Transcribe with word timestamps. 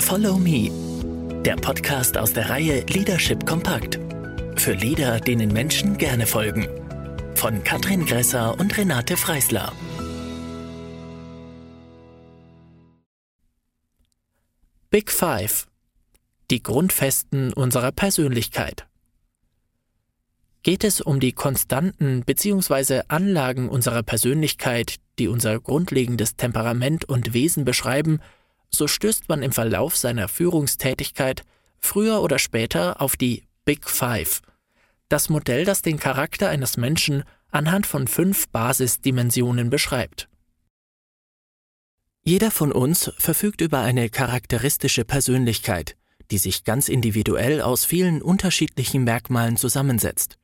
Follow 0.00 0.38
Me, 0.38 0.70
der 1.42 1.56
Podcast 1.56 2.16
aus 2.16 2.32
der 2.32 2.48
Reihe 2.48 2.84
Leadership 2.86 3.46
Kompakt. 3.46 3.98
Für 4.56 4.72
Leader, 4.72 5.20
denen 5.20 5.52
Menschen 5.52 5.98
gerne 5.98 6.26
folgen. 6.26 6.66
Von 7.34 7.62
Katrin 7.64 8.06
Gresser 8.06 8.58
und 8.58 8.76
Renate 8.76 9.16
Freisler. 9.16 9.72
Big 14.88 15.10
Five. 15.10 15.66
Die 16.50 16.62
Grundfesten 16.62 17.52
unserer 17.52 17.92
Persönlichkeit. 17.92 18.86
Geht 20.62 20.82
es 20.82 21.00
um 21.00 21.20
die 21.20 21.32
Konstanten 21.32 22.24
bzw. 22.24 23.02
Anlagen 23.08 23.68
unserer 23.68 24.02
Persönlichkeit, 24.02 24.96
die 25.18 25.28
unser 25.28 25.60
grundlegendes 25.60 26.36
Temperament 26.36 27.04
und 27.04 27.34
Wesen 27.34 27.64
beschreiben, 27.64 28.20
so 28.70 28.86
stößt 28.86 29.28
man 29.28 29.42
im 29.42 29.52
Verlauf 29.52 29.96
seiner 29.96 30.28
Führungstätigkeit 30.28 31.42
früher 31.78 32.22
oder 32.22 32.38
später 32.38 33.00
auf 33.00 33.16
die 33.16 33.44
Big 33.64 33.88
Five, 33.88 34.40
das 35.08 35.28
Modell, 35.28 35.64
das 35.64 35.82
den 35.82 35.98
Charakter 35.98 36.48
eines 36.48 36.76
Menschen 36.76 37.24
anhand 37.50 37.86
von 37.86 38.06
fünf 38.06 38.48
Basisdimensionen 38.48 39.70
beschreibt. 39.70 40.28
Jeder 42.22 42.50
von 42.50 42.70
uns 42.70 43.12
verfügt 43.18 43.60
über 43.60 43.80
eine 43.80 44.08
charakteristische 44.10 45.04
Persönlichkeit, 45.04 45.96
die 46.30 46.38
sich 46.38 46.64
ganz 46.64 46.88
individuell 46.88 47.60
aus 47.60 47.84
vielen 47.84 48.22
unterschiedlichen 48.22 49.04
Merkmalen 49.04 49.56
zusammensetzt. 49.56 50.36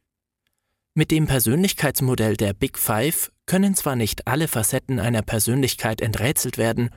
Mit 0.94 1.10
dem 1.10 1.26
Persönlichkeitsmodell 1.26 2.36
der 2.36 2.54
Big 2.54 2.78
Five 2.78 3.30
können 3.44 3.74
zwar 3.74 3.94
nicht 3.94 4.26
alle 4.26 4.48
Facetten 4.48 4.98
einer 4.98 5.22
Persönlichkeit 5.22 6.00
enträtselt 6.00 6.56
werden, 6.56 6.90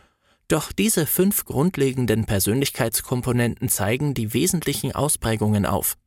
doch 0.49 0.71
diese 0.71 1.05
fünf 1.05 1.45
grundlegenden 1.45 2.25
Persönlichkeitskomponenten 2.25 3.69
zeigen 3.69 4.13
die 4.13 4.33
wesentlichen 4.33 4.93
Ausprägungen 4.93 5.65
auf. 5.65 5.97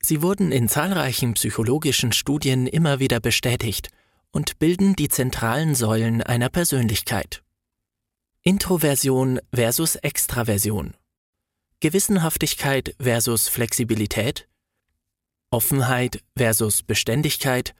Sie 0.00 0.22
wurden 0.22 0.50
in 0.50 0.68
zahlreichen 0.68 1.34
psychologischen 1.34 2.12
Studien 2.12 2.66
immer 2.66 3.00
wieder 3.00 3.20
bestätigt 3.20 3.90
und 4.30 4.58
bilden 4.58 4.96
die 4.96 5.08
zentralen 5.08 5.74
Säulen 5.74 6.22
einer 6.22 6.48
Persönlichkeit. 6.48 7.42
Introversion 8.42 9.40
versus 9.52 9.96
Extraversion. 9.96 10.94
Gewissenhaftigkeit 11.80 12.94
versus 12.98 13.48
Flexibilität. 13.48 14.48
Offenheit 15.50 16.22
versus 16.36 16.82
Beständigkeit. 16.82 17.74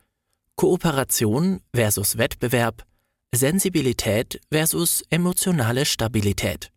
Kooperation 0.56 1.60
versus 1.74 2.18
Wettbewerb. 2.18 2.84
Sensibilität 3.32 4.40
versus 4.50 5.04
emotionale 5.08 5.86
Stabilität. 5.86 6.72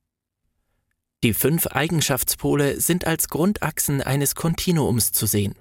Die 1.23 1.34
fünf 1.34 1.68
Eigenschaftspole 1.68 2.80
sind 2.80 3.08
als 3.08 3.28
Grundachsen 3.28 4.02
eines 4.02 4.36
Kontinuums 4.36 5.12
zu 5.12 5.26
sehen. 5.26 5.56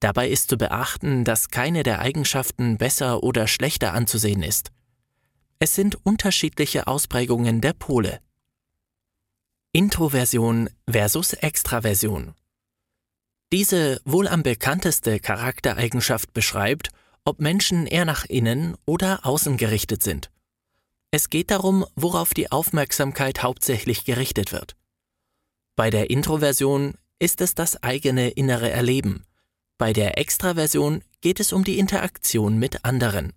Dabei 0.00 0.28
ist 0.30 0.48
zu 0.48 0.56
beachten, 0.56 1.24
dass 1.24 1.50
keine 1.50 1.82
der 1.82 1.98
Eigenschaften 1.98 2.78
besser 2.78 3.22
oder 3.22 3.46
schlechter 3.46 3.92
anzusehen 3.92 4.42
ist. 4.42 4.70
Es 5.58 5.74
sind 5.74 5.96
unterschiedliche 6.04 6.86
Ausprägungen 6.86 7.60
der 7.60 7.74
Pole. 7.74 8.20
Introversion 9.72 10.70
versus 10.88 11.34
Extraversion. 11.34 12.34
Diese 13.52 14.00
wohl 14.04 14.26
am 14.26 14.42
bekannteste 14.42 15.20
Charaktereigenschaft 15.20 16.32
beschreibt, 16.32 16.90
ob 17.24 17.40
Menschen 17.40 17.86
eher 17.86 18.04
nach 18.04 18.24
innen 18.24 18.76
oder 18.86 19.24
außen 19.24 19.56
gerichtet 19.56 20.02
sind. 20.02 20.30
Es 21.10 21.30
geht 21.30 21.50
darum, 21.50 21.86
worauf 21.94 22.34
die 22.34 22.50
Aufmerksamkeit 22.50 23.42
hauptsächlich 23.42 24.04
gerichtet 24.04 24.52
wird. 24.52 24.76
Bei 25.76 25.90
der 25.90 26.10
Introversion 26.10 26.94
ist 27.18 27.40
es 27.40 27.54
das 27.54 27.82
eigene 27.82 28.30
innere 28.30 28.70
Erleben. 28.70 29.24
Bei 29.78 29.92
der 29.92 30.18
Extraversion 30.18 31.02
geht 31.20 31.40
es 31.40 31.52
um 31.52 31.64
die 31.64 31.78
Interaktion 31.78 32.58
mit 32.58 32.84
anderen. 32.84 33.32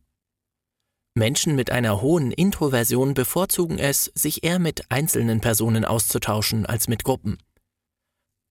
Menschen 1.15 1.55
mit 1.55 1.71
einer 1.71 2.01
hohen 2.01 2.31
Introversion 2.31 3.13
bevorzugen 3.15 3.79
es, 3.79 4.11
sich 4.13 4.43
eher 4.43 4.59
mit 4.59 4.91
einzelnen 4.91 5.41
Personen 5.41 5.83
auszutauschen 5.83 6.65
als 6.65 6.87
mit 6.87 7.03
Gruppen. 7.03 7.37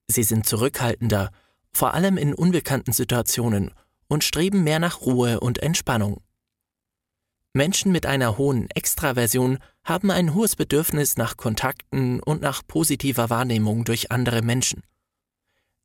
Sie 0.08 0.24
sind 0.24 0.46
zurückhaltender, 0.46 1.30
vor 1.72 1.94
allem 1.94 2.16
in 2.16 2.34
unbekannten 2.34 2.92
Situationen 2.92 3.72
und 4.08 4.24
streben 4.24 4.64
mehr 4.64 4.78
nach 4.78 5.00
Ruhe 5.02 5.40
und 5.40 5.58
Entspannung. 5.58 6.22
Menschen 7.56 7.90
mit 7.90 8.04
einer 8.06 8.36
hohen 8.36 8.68
Extraversion 8.70 9.58
haben 9.82 10.10
ein 10.10 10.34
hohes 10.34 10.56
Bedürfnis 10.56 11.16
nach 11.16 11.36
Kontakten 11.36 12.20
und 12.20 12.42
nach 12.42 12.62
positiver 12.66 13.30
Wahrnehmung 13.30 13.84
durch 13.84 14.12
andere 14.12 14.42
Menschen. 14.42 14.82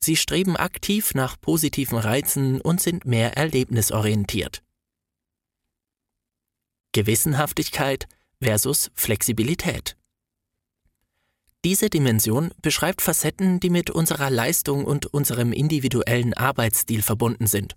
Sie 0.03 0.17
streben 0.17 0.57
aktiv 0.57 1.13
nach 1.13 1.39
positiven 1.39 1.97
Reizen 1.97 2.59
und 2.59 2.81
sind 2.81 3.05
mehr 3.05 3.37
erlebnisorientiert. 3.37 4.63
Gewissenhaftigkeit 6.91 8.07
versus 8.41 8.91
Flexibilität. 8.95 9.95
Diese 11.63 11.89
Dimension 11.89 12.51
beschreibt 12.61 13.01
Facetten, 13.01 13.59
die 13.59 13.69
mit 13.69 13.91
unserer 13.91 14.29
Leistung 14.29 14.83
und 14.83 15.05
unserem 15.05 15.53
individuellen 15.53 16.33
Arbeitsstil 16.33 17.03
verbunden 17.03 17.45
sind 17.45 17.75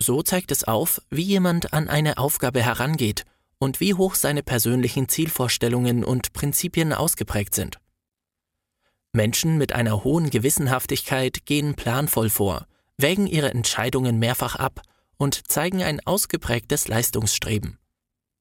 so 0.00 0.22
zeigt 0.22 0.52
es 0.52 0.64
auf, 0.64 1.02
wie 1.10 1.22
jemand 1.22 1.72
an 1.72 1.88
eine 1.88 2.18
Aufgabe 2.18 2.62
herangeht 2.62 3.24
und 3.58 3.80
wie 3.80 3.94
hoch 3.94 4.14
seine 4.14 4.42
persönlichen 4.42 5.08
Zielvorstellungen 5.08 6.04
und 6.04 6.32
Prinzipien 6.32 6.92
ausgeprägt 6.92 7.54
sind. 7.54 7.78
Menschen 9.12 9.58
mit 9.58 9.72
einer 9.72 10.04
hohen 10.04 10.30
Gewissenhaftigkeit 10.30 11.44
gehen 11.46 11.74
planvoll 11.74 12.30
vor, 12.30 12.66
wägen 12.98 13.26
ihre 13.26 13.50
Entscheidungen 13.50 14.18
mehrfach 14.18 14.56
ab 14.56 14.82
und 15.16 15.50
zeigen 15.50 15.82
ein 15.82 16.00
ausgeprägtes 16.06 16.88
Leistungsstreben. 16.88 17.78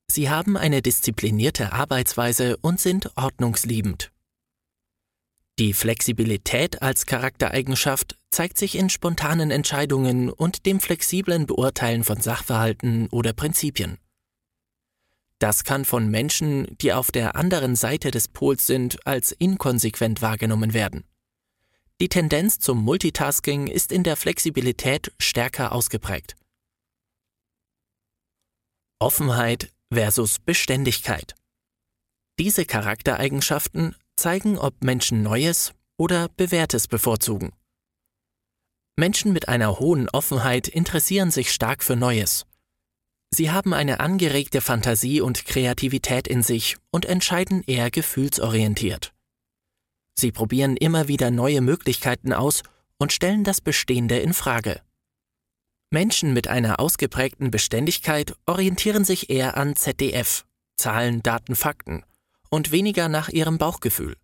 Sie 0.08 0.30
haben 0.30 0.56
eine 0.56 0.82
disziplinierte 0.82 1.74
Arbeitsweise 1.74 2.58
und 2.62 2.80
sind 2.80 3.12
ordnungsliebend. 3.18 4.12
Die 5.60 5.74
Flexibilität 5.74 6.84
als 6.84 7.08
Charaktereigenschaft 7.08 8.16
zeigt 8.30 8.60
sich 8.60 8.76
in 8.76 8.90
spontanen 8.90 9.50
Entscheidungen 9.50 10.30
und 10.30 10.68
dem 10.68 10.80
flexiblen 10.80 11.48
Beurteilen 11.48 12.04
von 12.04 12.22
Sachverhalten 12.22 13.08
oder 13.10 13.34
Prinzipien. 13.34 13.98
Das 15.40 15.64
kann 15.64 15.86
von 15.86 16.10
Menschen, 16.10 16.78
die 16.78 16.94
auf 16.94 17.12
der 17.12 17.36
anderen 17.36 17.76
Seite 17.76 18.12
des 18.12 18.28
Pols 18.28 18.68
sind, 18.68 19.06
als 19.08 19.32
inkonsequent 19.32 20.22
wahrgenommen 20.22 20.74
werden. 20.74 21.06
Die 22.02 22.10
Tendenz 22.10 22.60
zum 22.60 22.84
Multitasking 22.84 23.66
ist 23.66 23.92
in 23.92 24.04
der 24.04 24.16
Flexibilität 24.16 25.12
stärker 25.20 25.72
ausgeprägt. 25.72 26.36
Offenheit 29.00 29.72
versus 29.92 30.38
Beständigkeit. 30.40 31.36
Diese 32.40 32.66
Charaktereigenschaften 32.66 33.96
zeigen, 34.18 34.58
ob 34.58 34.84
Menschen 34.84 35.24
Neues 35.24 35.74
oder 35.98 36.30
Bewährtes 36.36 36.88
bevorzugen. 36.88 37.54
Menschen 38.98 39.32
mit 39.32 39.48
einer 39.48 39.80
hohen 39.80 40.10
Offenheit 40.10 40.68
interessieren 40.68 41.32
sich 41.32 41.52
stark 41.52 41.84
für 41.84 41.96
Neues. 41.96 42.46
Sie 43.32 43.52
haben 43.52 43.74
eine 43.74 44.00
angeregte 44.00 44.62
Fantasie 44.62 45.22
und 45.22 45.46
Kreativität 45.46 46.28
in 46.28 46.42
sich 46.42 46.78
und 46.92 47.06
entscheiden 47.06 47.64
eher 47.68 47.92
gefühlsorientiert. 47.92 49.14
Sie 50.16 50.32
probieren 50.32 50.78
immer 50.78 51.08
wieder 51.08 51.30
neue 51.30 51.62
Möglichkeiten 51.62 52.34
aus 52.34 52.64
und 52.98 53.14
stellen 53.14 53.44
das 53.44 53.62
Bestehende 53.62 54.18
in 54.18 54.34
Frage. 54.34 54.82
Menschen 55.92 56.34
mit 56.34 56.48
einer 56.48 56.80
ausgeprägten 56.80 57.52
Beständigkeit 57.52 58.36
orientieren 58.48 59.06
sich 59.06 59.30
eher 59.30 59.58
an 59.58 59.76
ZDF, 59.76 60.46
Zahlen, 60.76 61.22
Daten, 61.22 61.56
Fakten 61.56 62.04
und 62.50 62.72
weniger 62.72 63.10
nach 63.10 63.30
ihrem 63.30 63.58
Bauchgefühl. 63.58 64.18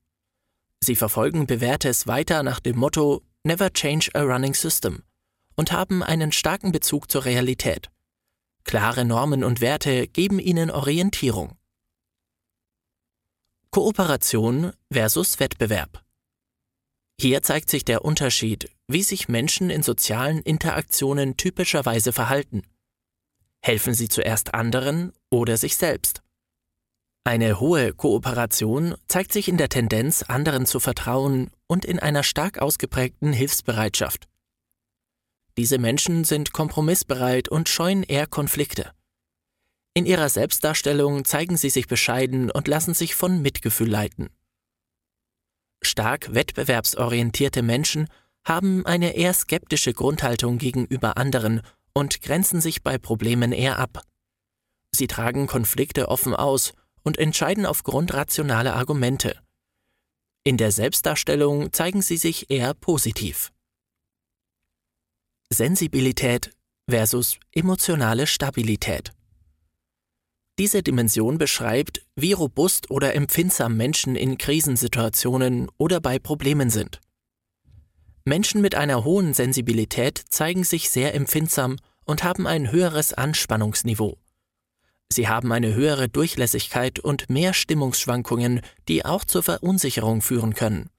Sie 0.83 0.95
verfolgen 0.95 1.47
Bewährtes 1.47 2.07
weiter 2.07 2.43
nach 2.43 2.59
dem 2.59 2.77
Motto 2.77 3.21
Never 3.43 3.71
change 3.71 4.09
a 4.13 4.21
running 4.21 4.53
system 4.53 5.03
und 5.55 5.71
haben 5.71 6.01
einen 6.01 6.31
starken 6.31 6.71
Bezug 6.71 7.11
zur 7.11 7.25
Realität. 7.25 7.89
Klare 8.63 9.05
Normen 9.05 9.43
und 9.43 9.61
Werte 9.61 10.07
geben 10.07 10.39
ihnen 10.39 10.71
Orientierung. 10.71 11.57
Kooperation 13.69 14.71
versus 14.91 15.39
Wettbewerb. 15.39 16.03
Hier 17.19 17.41
zeigt 17.41 17.69
sich 17.69 17.83
der 17.85 18.05
Unterschied, 18.05 18.69
wie 18.87 19.03
sich 19.03 19.27
Menschen 19.27 19.69
in 19.69 19.83
sozialen 19.83 20.39
Interaktionen 20.39 21.37
typischerweise 21.37 22.13
verhalten. 22.13 22.63
Helfen 23.61 23.93
sie 23.93 24.09
zuerst 24.09 24.53
anderen 24.53 25.13
oder 25.29 25.57
sich 25.57 25.77
selbst? 25.77 26.22
Eine 27.25 27.61
hohe 27.61 27.93
Kooperation 27.93 28.95
zeigt 29.07 29.31
sich 29.31 29.47
in 29.47 29.55
der 29.55 29.69
Tendenz, 29.69 30.23
anderen 30.23 30.65
zu 30.65 30.81
vertrauen 30.81 31.51
und 31.67 31.85
in 31.85 31.99
einer 31.99 32.21
stark 32.21 32.59
ausgeprägten 32.59 33.31
Hilfsbereitschaft. 33.31 34.27
Diese 35.57 35.77
Menschen 35.77 36.25
sind 36.25 36.51
kompromissbereit 36.51 37.47
und 37.47 37.69
scheuen 37.69 38.03
eher 38.03 38.27
Konflikte. 38.27 38.91
In 39.93 40.05
ihrer 40.05 40.27
Selbstdarstellung 40.27 41.23
zeigen 41.23 41.55
sie 41.55 41.69
sich 41.69 41.87
bescheiden 41.87 42.51
und 42.51 42.67
lassen 42.67 42.93
sich 42.93 43.15
von 43.15 43.41
Mitgefühl 43.41 43.89
leiten. 43.89 44.29
Stark 45.81 46.33
wettbewerbsorientierte 46.33 47.61
Menschen 47.61 48.07
haben 48.43 48.85
eine 48.85 49.15
eher 49.15 49.33
skeptische 49.33 49.93
Grundhaltung 49.93 50.57
gegenüber 50.57 51.15
anderen 51.15 51.61
und 51.93 52.21
grenzen 52.21 52.59
sich 52.59 52.83
bei 52.83 52.97
Problemen 52.97 53.53
eher 53.53 53.79
ab. 53.79 54.01
Sie 54.91 55.07
tragen 55.07 55.47
Konflikte 55.47 56.09
offen 56.09 56.35
aus 56.35 56.73
und 57.03 57.17
entscheiden 57.17 57.65
aufgrund 57.65 58.13
rationaler 58.13 58.75
Argumente. 58.75 59.39
In 60.43 60.57
der 60.57 60.71
Selbstdarstellung 60.71 61.71
zeigen 61.71 62.01
sie 62.01 62.17
sich 62.17 62.49
eher 62.49 62.73
positiv. 62.73 63.51
Sensibilität 65.49 66.51
versus 66.89 67.37
emotionale 67.53 68.27
Stabilität. 68.27 69.13
Diese 70.59 70.83
Dimension 70.83 71.37
beschreibt, 71.37 72.05
wie 72.15 72.33
robust 72.33 72.91
oder 72.91 73.15
empfindsam 73.15 73.75
Menschen 73.75 74.15
in 74.15 74.37
Krisensituationen 74.37 75.69
oder 75.77 75.99
bei 75.99 76.19
Problemen 76.19 76.69
sind. 76.69 76.99
Menschen 78.25 78.61
mit 78.61 78.75
einer 78.75 79.03
hohen 79.03 79.33
Sensibilität 79.33 80.21
zeigen 80.29 80.63
sich 80.63 80.89
sehr 80.89 81.13
empfindsam 81.15 81.77
und 82.05 82.23
haben 82.23 82.47
ein 82.47 82.71
höheres 82.71 83.13
Anspannungsniveau. 83.13 84.17
Sie 85.13 85.27
haben 85.27 85.51
eine 85.51 85.75
höhere 85.75 86.09
Durchlässigkeit 86.09 86.99
und 86.99 87.29
mehr 87.29 87.53
Stimmungsschwankungen, 87.53 88.61
die 88.87 89.05
auch 89.05 89.23
zur 89.23 89.43
Verunsicherung 89.43 90.23
führen 90.23 90.55
können. 90.55 90.89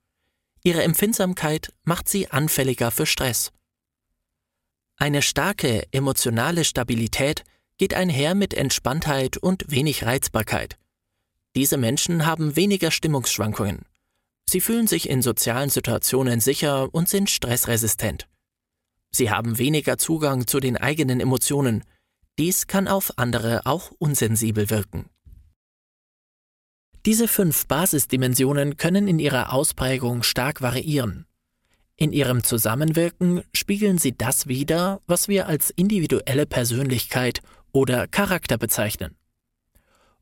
Ihre 0.62 0.84
Empfindsamkeit 0.84 1.72
macht 1.82 2.08
sie 2.08 2.30
anfälliger 2.30 2.92
für 2.92 3.06
Stress. 3.06 3.50
Eine 4.96 5.20
starke 5.20 5.82
emotionale 5.90 6.64
Stabilität 6.64 7.42
geht 7.76 7.94
einher 7.94 8.36
mit 8.36 8.54
Entspanntheit 8.54 9.36
und 9.36 9.64
wenig 9.68 10.04
Reizbarkeit. 10.06 10.78
Diese 11.56 11.76
Menschen 11.76 12.24
haben 12.24 12.54
weniger 12.54 12.92
Stimmungsschwankungen. 12.92 13.84
Sie 14.48 14.60
fühlen 14.60 14.86
sich 14.86 15.08
in 15.08 15.22
sozialen 15.22 15.70
Situationen 15.70 16.40
sicher 16.40 16.94
und 16.94 17.08
sind 17.08 17.30
stressresistent. 17.30 18.28
Sie 19.10 19.30
haben 19.30 19.58
weniger 19.58 19.98
Zugang 19.98 20.46
zu 20.46 20.60
den 20.60 20.76
eigenen 20.76 21.20
Emotionen. 21.20 21.82
Dies 22.38 22.66
kann 22.66 22.88
auf 22.88 23.16
andere 23.16 23.64
auch 23.64 23.92
unsensibel 23.98 24.68
wirken. 24.70 25.08
Diese 27.06 27.28
fünf 27.28 27.66
Basisdimensionen 27.66 28.76
können 28.76 29.06
in 29.08 29.18
ihrer 29.18 29.52
Ausprägung 29.52 30.22
stark 30.22 30.62
variieren. 30.62 31.26
In 31.96 32.12
ihrem 32.12 32.42
Zusammenwirken 32.42 33.42
spiegeln 33.52 33.98
sie 33.98 34.16
das 34.16 34.48
wider, 34.48 35.00
was 35.06 35.28
wir 35.28 35.46
als 35.46 35.70
individuelle 35.70 36.46
Persönlichkeit 36.46 37.40
oder 37.72 38.08
Charakter 38.08 38.58
bezeichnen. 38.58 39.14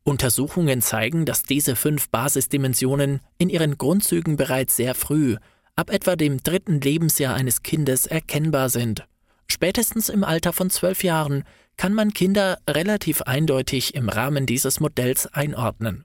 Untersuchungen 0.04 0.82
zeigen, 0.82 1.24
dass 1.24 1.44
diese 1.44 1.76
fünf 1.76 2.10
Basisdimensionen 2.10 3.20
in 3.38 3.48
ihren 3.48 3.78
Grundzügen 3.78 4.36
bereits 4.36 4.76
sehr 4.76 4.94
früh, 4.94 5.36
ab 5.76 5.90
etwa 5.90 6.16
dem 6.16 6.42
dritten 6.42 6.80
Lebensjahr 6.80 7.34
eines 7.34 7.62
Kindes, 7.62 8.06
erkennbar 8.06 8.68
sind. 8.68 9.06
Spätestens 9.46 10.08
im 10.08 10.24
Alter 10.24 10.52
von 10.52 10.70
zwölf 10.70 11.04
Jahren 11.04 11.44
kann 11.76 11.94
man 11.94 12.12
Kinder 12.12 12.58
relativ 12.68 13.22
eindeutig 13.22 13.94
im 13.94 14.08
Rahmen 14.08 14.46
dieses 14.46 14.80
Modells 14.80 15.26
einordnen. 15.26 16.04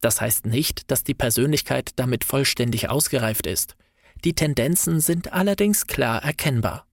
Das 0.00 0.20
heißt 0.20 0.46
nicht, 0.46 0.90
dass 0.90 1.04
die 1.04 1.14
Persönlichkeit 1.14 1.92
damit 1.96 2.24
vollständig 2.24 2.90
ausgereift 2.90 3.46
ist. 3.46 3.76
Die 4.24 4.34
Tendenzen 4.34 5.00
sind 5.00 5.32
allerdings 5.32 5.86
klar 5.86 6.22
erkennbar. 6.22 6.86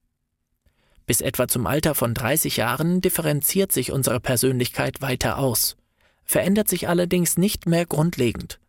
Bis 1.06 1.20
etwa 1.20 1.48
zum 1.48 1.66
Alter 1.66 1.94
von 1.94 2.14
30 2.14 2.56
Jahren 2.56 3.00
differenziert 3.00 3.72
sich 3.72 3.92
unsere 3.92 4.20
Persönlichkeit 4.20 5.02
weiter 5.02 5.38
aus, 5.38 5.76
verändert 6.24 6.68
sich 6.68 6.88
allerdings 6.88 7.36
nicht 7.36 7.66
mehr 7.66 7.84
grundlegend. 7.84 8.60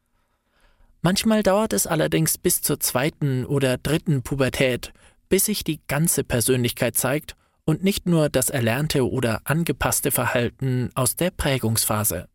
Manchmal 1.02 1.44
dauert 1.44 1.74
es 1.74 1.86
allerdings 1.86 2.38
bis 2.38 2.62
zur 2.62 2.80
zweiten 2.80 3.46
oder 3.46 3.78
dritten 3.78 4.24
Pubertät, 4.24 4.94
bis 5.30 5.46
sich 5.46 5.64
die 5.64 5.82
ganze 5.88 6.24
Persönlichkeit 6.24 6.96
zeigt 6.98 7.36
und 7.66 7.84
nicht 7.84 8.06
nur 8.06 8.30
das 8.30 8.50
erlernte 8.50 9.10
oder 9.10 9.42
angepasste 9.46 10.12
Verhalten 10.12 10.90
aus 10.96 11.16
der 11.16 11.32
Prägungsphase. 11.32 12.28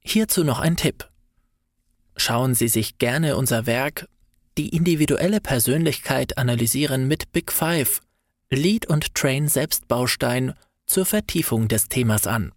Hierzu 0.00 0.44
noch 0.44 0.60
ein 0.60 0.76
Tipp. 0.76 1.08
Schauen 2.16 2.54
Sie 2.54 2.68
sich 2.68 2.98
gerne 2.98 3.36
unser 3.36 3.66
Werk 3.66 4.08
Die 4.56 4.70
individuelle 4.70 5.40
Persönlichkeit 5.40 6.38
analysieren 6.38 7.06
mit 7.08 7.30
Big 7.32 7.52
Five 7.52 8.00
Lead 8.48 8.86
und 8.86 9.14
Train 9.14 9.48
Selbstbaustein 9.48 10.54
zur 10.86 11.04
Vertiefung 11.04 11.68
des 11.68 11.88
Themas 11.88 12.26
an. 12.26 12.52